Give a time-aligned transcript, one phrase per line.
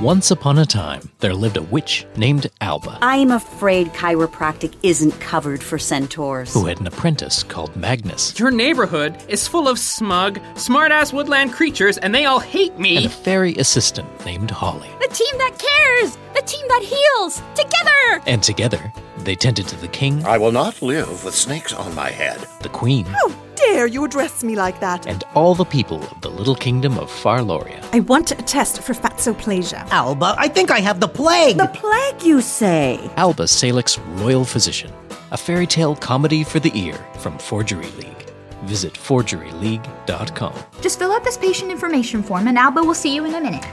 [0.00, 5.62] Once upon a time, there lived a witch named Alba, I'm afraid chiropractic isn't covered
[5.62, 6.52] for centaurs.
[6.52, 11.96] who had an apprentice called Magnus, Your neighborhood is full of smug, smart-ass woodland creatures,
[11.96, 12.96] and they all hate me.
[12.96, 13.06] and me.
[13.06, 14.90] a fairy assistant named Holly.
[15.00, 16.18] The team that cares!
[16.34, 17.42] The team that heals!
[17.54, 18.22] Together!
[18.26, 22.10] And together, they tended to the king, I will not live with snakes on my
[22.10, 22.46] head.
[22.60, 23.34] the queen, oh,
[23.76, 25.06] Dare you address me like that?
[25.06, 27.84] and all the people of the little kingdom of Farloria.
[27.92, 29.86] I want a test for fatsoplasia.
[29.90, 31.58] Alba, I think I have the plague.
[31.58, 32.98] The plague, you say?
[33.18, 34.90] Alba Salix Royal Physician,
[35.30, 38.24] a fairy tale comedy for the ear from Forgery League.
[38.64, 40.54] Visit forgeryleague.com.
[40.80, 43.66] Just fill out this patient information form and Alba will see you in a minute.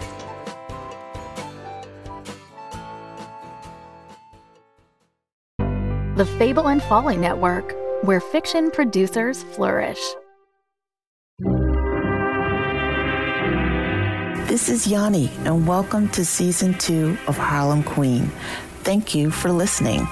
[6.16, 7.74] The Fable and Folly Network,
[8.04, 10.02] where fiction producers flourish.
[14.50, 18.30] This is Yanni, and welcome to season two of Harlem Queen.
[18.84, 20.06] Thank you for listening.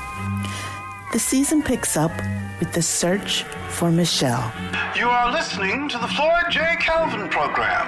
[1.12, 2.14] The season picks up
[2.62, 4.54] with the search for Michelle.
[4.96, 6.62] You are listening to the Floyd J.
[6.80, 7.88] Calvin program.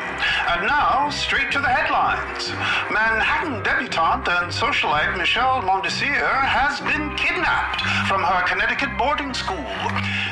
[0.50, 2.50] And now, straight to the headlines.
[2.92, 7.53] Manhattan debutante and socialite Michelle Mondesir has been kidnapped
[8.08, 9.66] from her Connecticut boarding school.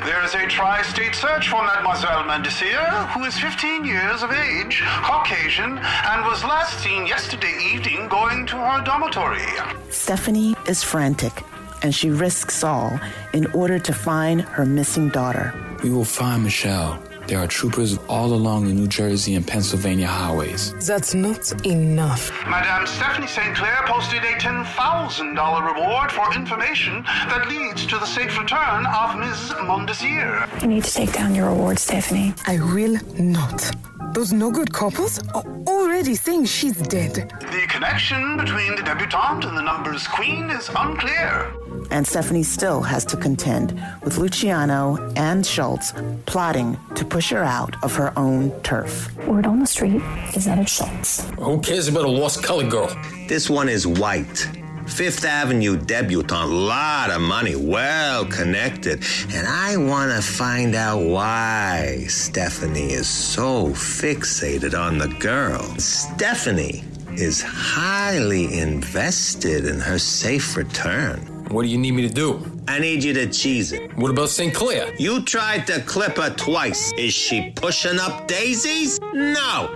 [0.06, 4.82] There is a tri state search for Mademoiselle Mondesir, who is 15 years of age,
[5.04, 9.46] Caucasian, and was last seen yesterday evening going to her dormitory.
[9.90, 11.44] Stephanie is frantic,
[11.84, 13.00] and she risks all
[13.34, 15.54] in order to find her missing daughter.
[15.84, 17.02] We will find Michelle.
[17.28, 20.74] There are troopers all along the New Jersey and Pennsylvania highways.
[20.86, 22.32] That's not enough.
[22.48, 23.56] Madame Stephanie St.
[23.56, 29.54] Clair posted a $10,000 reward for information that leads to the safe return of Ms.
[29.62, 30.62] Mondesir.
[30.62, 32.34] You need to take down your reward, Stephanie.
[32.48, 33.72] I will not.
[34.14, 37.14] Those no good couples are already saying she's dead.
[37.40, 41.54] The connection between the debutante and the numbers queen is unclear.
[41.90, 45.94] And Stephanie still has to contend with Luciano and Schultz
[46.26, 49.16] plotting to push her out of her own turf.
[49.26, 50.02] Word on the street
[50.36, 51.30] is that it's Schultz.
[51.32, 52.96] Who cares about a lost colored girl?
[53.28, 54.50] This one is white.
[54.88, 59.04] Fifth Avenue debutante, lot of money, well connected.
[59.34, 65.64] And I want to find out why Stephanie is so fixated on the girl.
[65.78, 66.84] Stephanie
[67.14, 71.31] is highly invested in her safe return.
[71.52, 72.40] What do you need me to do?
[72.70, 73.94] I need you to cheese it.
[73.98, 74.54] What about St.
[74.54, 74.96] Clair?
[74.98, 76.94] You tried to clip her twice.
[76.98, 79.02] Is she pushing up daisies?
[79.14, 79.70] No.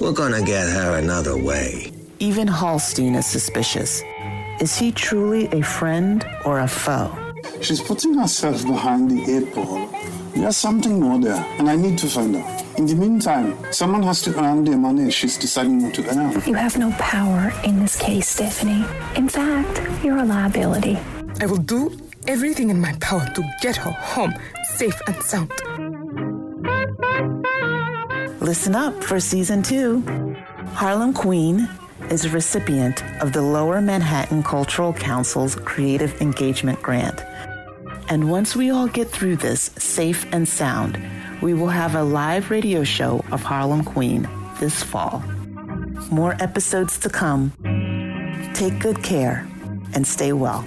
[0.00, 1.92] We're gonna get her another way.
[2.18, 4.02] Even Holstein is suspicious.
[4.58, 7.10] Is he truly a friend or a foe?
[7.60, 9.88] She's putting herself behind the eight ball.
[10.34, 12.62] There's something more there, and I need to find out.
[12.78, 16.42] In the meantime, someone has to earn the money she's deciding not to earn.
[16.46, 18.86] You have no power in this case, Stephanie.
[19.14, 20.98] In fact, you're a liability.
[21.40, 21.96] I will do
[22.26, 24.34] everything in my power to get her home
[24.74, 25.52] safe and sound.
[28.40, 30.02] Listen up for season two.
[30.74, 31.68] Harlem Queen
[32.10, 37.20] is a recipient of the Lower Manhattan Cultural Council's Creative Engagement Grant.
[38.08, 41.00] And once we all get through this safe and sound,
[41.40, 45.22] we will have a live radio show of Harlem Queen this fall.
[46.10, 47.52] More episodes to come.
[48.54, 49.46] Take good care
[49.94, 50.64] and stay well.